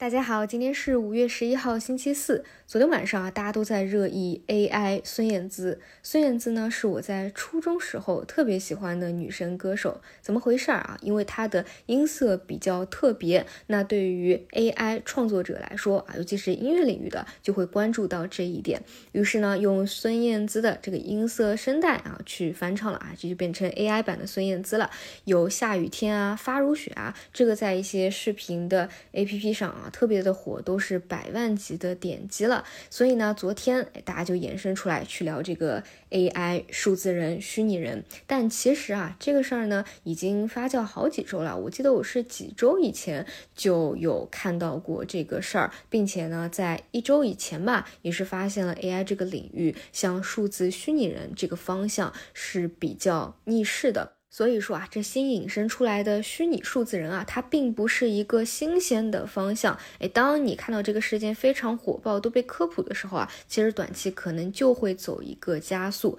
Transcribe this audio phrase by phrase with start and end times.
[0.00, 2.44] 大家好，今天是五月十一号，星期四。
[2.68, 5.80] 昨天晚上啊，大家都在热议 AI 孙燕姿。
[6.04, 10.00] 孙燕姿呢，是我在初中时候特别喜欢的女生歌手。
[10.20, 10.96] 怎么回事儿啊？
[11.02, 13.44] 因为她的音色比较特别。
[13.66, 18.80] 那对于 AI 创作者来说啊，尤其是音乐领域的，就会关注到这一点。
[19.10, 24.88] 于是呢，用孙燕姿的这个音色声带啊，去翻唱了啊，这就变成 AI 版的孙燕姿了。
[25.24, 29.86] 有下雨天啊，发如雪啊，这个在一些视频的 APP 上啊。
[29.90, 38.04] 特别的火，都是百万级的点击了，所以呢，昨天大家就延伸出来去聊这个 AI 数字人、虚拟人。
[38.26, 41.56] 但其实啊，这个事儿呢，已经发酵好几周了。
[41.56, 54.17] 我记得我是几周以前就有看到过这个事儿，并且呢，在一周以前吧，也是发现了 AI 这个领域向数字虚拟人这个方向是比较逆势的。
[54.30, 59.78] 所以说啊，这新引申出来的虚拟数字人啊，它并不是一个新鲜的方向。
[59.98, 66.18] 哎，当你看到这个事件非常火爆，都被科普的时候啊，其实短期可能就会走一个加速。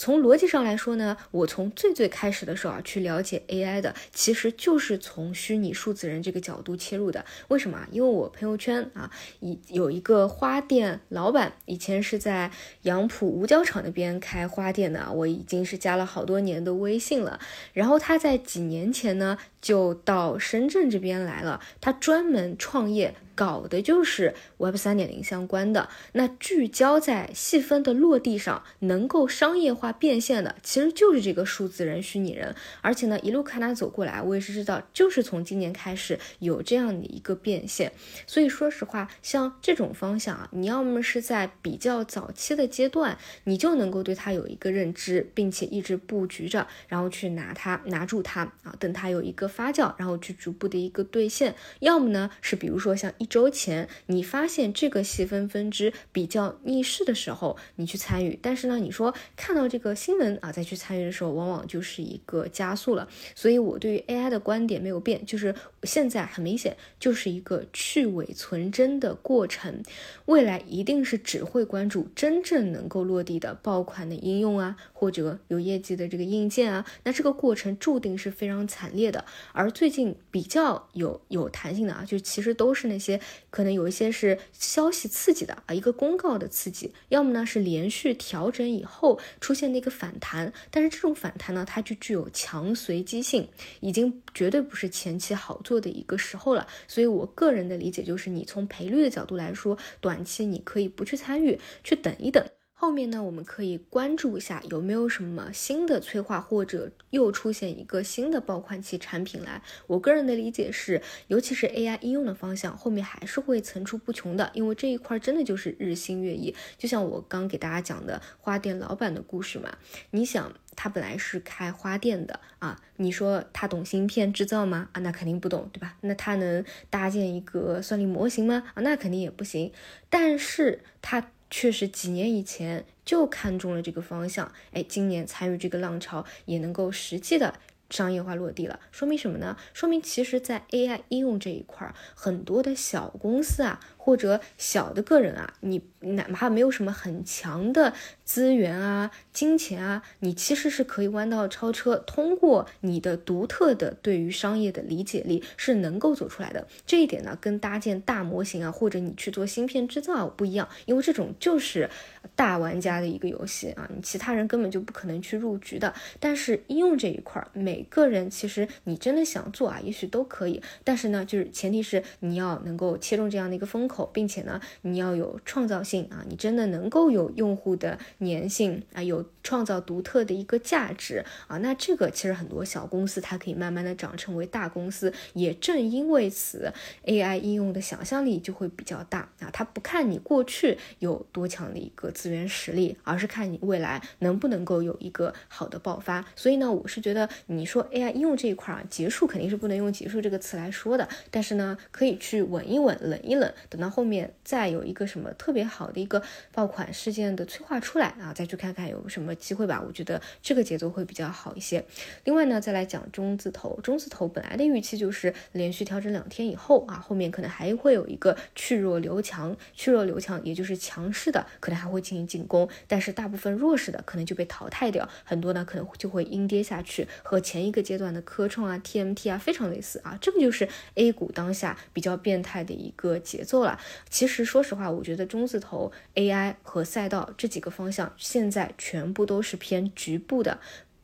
[0.00, 7.22] 从逻辑上来说呢，我从最最开始的时候啊，去了解 AI 的，其实就是从虚拟数字人这个角度切入的。
[7.48, 7.86] 为什么？
[7.92, 12.50] 因为我朋友圈啊，以有一个花店老板，以前是在
[12.84, 17.38] 杨浦五角场那边开花店的，我已经是加了好多年的微信了。
[17.74, 23.14] 然后他在几年前呢，就到深圳这边来了，他专门创业。
[23.32, 32.54] 搞的就是 Web 三点零相关的，那聚焦在细分的落地上，能够商业化变现的，其实就是这个数字人、虚拟人。
[32.82, 37.90] 而且呢，一路看他走过来，我也是知道，就是从今年开始有这样的一个变现。
[38.26, 51.56] 所以说实话，像这种方向啊，你要么是在比较早期的阶段，你就能够对它有一个认知，并且一直布局着，然后去拿它拿住它啊，等它有一个发酵，然后去逐步的一个兑现。
[51.80, 53.30] 要么呢，是比如说像一。
[53.30, 58.36] 周前，你发现这个细分分支比较逆势的时候，你去参与。
[58.42, 63.06] 但是呢，你说看到这个新闻啊，再去参与的时候，往往就是一个加速了。
[63.36, 69.80] 所以我对于 AI 的观点没有变，就是现在很明显就是一个去伪存真的过程。
[70.26, 76.84] 未来一定是只会关注真正能够落地的爆款的应用啊，或者有业绩的这个硬件啊。
[77.04, 79.24] 那这个过程注定是非常惨烈的。
[79.52, 83.20] 而最近比较有有弹性的啊，就其实都是那些。
[83.50, 93.48] 可能有一些是消息刺激的啊，一个公告的刺激，要么呢是连续调整以后出现的一个反弹，但是这种反弹呢，它就具有强随机性，
[93.80, 96.66] 已经绝对不是前期好做的一个时候了。
[96.86, 102.44] 所以我个人的理解就是，你从赔率的角度来说，短期你可以不去参与，去等一等。
[102.80, 109.60] 后面呢，我们可以关注一下有没有什么新的催化，或者又出现一个新的爆款期产品来。
[109.86, 116.54] 我个人的理解是，尤其是 AI 应用的方向，后面还是会层出不穷的，因为这一块真的就是日新月异。
[116.78, 119.76] 就像我刚给大家讲的花店老板的故事嘛，
[120.12, 124.88] 你想他本来是开花店的啊，你说他懂芯片制造吗？
[124.92, 125.98] 啊，那肯定不懂，对吧？
[126.00, 128.64] 那他能搭建一个算力模型吗？
[128.72, 129.70] 啊，那肯定也不行。
[130.08, 131.30] 但是他。
[131.50, 137.58] 确实，几年以前就看中了这个方向，哎，今年参与这个浪潮，也能够实际的
[137.90, 138.78] 商业化落地了。
[138.92, 139.56] 说明什么呢？
[139.74, 143.80] 说明其实，在 AI 应用这一块，很多的小公司啊。
[144.02, 147.92] 或者小的个人啊，你哪怕没有什么很强的
[148.24, 156.66] 资源啊、金钱啊，你其实是可以弯道超车，通过你的独特的对于商业的理解力是能够走出来的。
[156.86, 161.90] 这一点呢，跟搭建大模型啊，或者你去做芯片制造不一样，因为这种就是
[162.34, 165.92] 大玩家的一个游戏啊，你其他人根本就不可能去入局的。
[166.18, 170.62] 但是应用这一块，每个人其实你真的想做啊，也许都可以。
[170.82, 173.89] 但是呢，就是前提是你要能够切中这样的一个风。
[173.90, 186.72] 口，并且呢，你要有创造性啊，你真的能够有用户的粘性啊，有创造独特的一个价值啊，那这个其实很多小公司它可以慢慢的长成为大公司，也正因为此
[187.04, 196.24] ，AI 应用的想象力就会比较大啊，它不看你过去有多强的一个资源实力，而是看你未来能不能够有一个好的爆发。
[196.36, 203.50] 所以呢，我是觉得你说 AI 应用这一块啊，结束肯定是不能用结束这个词来说的，但是呢，可以去稳一稳，冷一冷。
[203.80, 206.22] 那后面再有一个什么特别好的一个
[206.52, 209.82] 爆款事件的催化出来啊，再去看看有什么机会吧。
[209.84, 211.84] 我觉得这个节奏会比较好一些。
[212.24, 233.69] 另外呢，再来讲中字头，中字头本来的预期就是连续调整两天以后啊，后面可能还会有一个去弱留强，去弱留强，也就是强势的可能还会进行进攻，但是大部分弱势的可能就被淘汰掉，很多呢可能就会阴跌下去，和前一个阶段的科创啊、TMT 啊非常类似啊，这个就是 A 股当下比较变态的一个节奏了。
[234.08, 240.58] 其实说实话，我觉得中字头 AI 和赛道这几个方向现在全部都是偏局部的。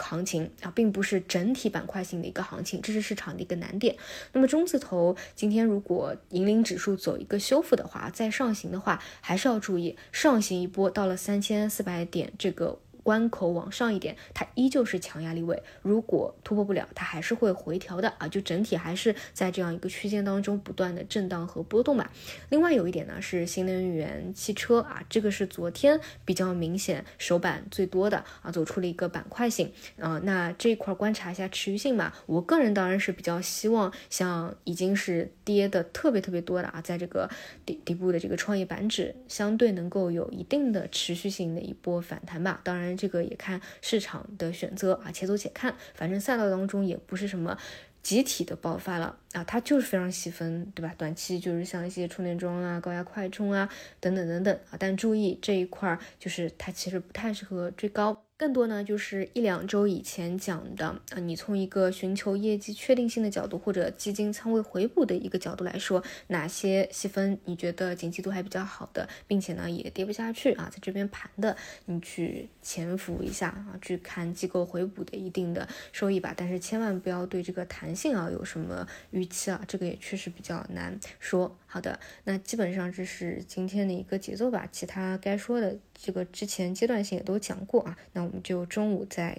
[0.00, 3.96] 行情啊，并不是整体板块性的一个行情，这是市场的一个难点。
[4.32, 12.78] 那么中字头今天如果引领指数走一个修复的话，再上行的话，还是要注意上行一波到了三千四百点这个。
[13.08, 15.62] 关口往上一点，它依旧是强压力位。
[15.80, 18.28] 如果突破不了，它还是会回调的啊。
[18.28, 22.12] 就整体还是在这样一个区间当中不断的震荡和波动吧。
[22.50, 30.20] 另外有一点呢是新能源汽车啊，这个是昨天比较明显首板最多的啊，走出了一个板块性啊。
[30.24, 32.12] 那这一块观察一下持续性嘛。
[32.26, 37.30] 我个人当然是比较希望像已经是跌的特别特别多的啊，在这个
[37.64, 42.60] 底底部的这个创业板指相对能够有一定的持续性的一波反弹吧。
[42.62, 42.97] 当然。
[42.98, 45.74] 这个也看市场的选择啊，且走且看。
[45.94, 47.56] 反正赛道当中也不是什么
[48.02, 50.94] 集体的爆发了啊，它就是非常细分，对吧？
[50.98, 53.68] 短期就是像一些充电桩啊、高压快充啊
[54.00, 54.76] 等等等等啊。
[54.78, 58.27] 但注意这一块儿，就是它其实不太适合追高。
[58.38, 71.56] 更多呢，就是一两周以前讲的啊，你从一个寻求业绩确定性的角度，或者基金仓位回补的一个角度来说，哪些细分你觉得景气度还比较好的，并且呢也跌不下去啊，在这边盘的，
[71.86, 76.32] 你去潜伏一下啊，去看机构回补的一定的收益吧。
[76.36, 81.58] 但是千万不要对这个弹性啊有什么预期啊，这个也确实比较难说。
[81.66, 89.36] 好的，那基本上这是今天的一个节奏吧，其他该说的这个之前阶段性也都讲过啊，那我们就中午再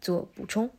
[0.00, 0.70] 做补充。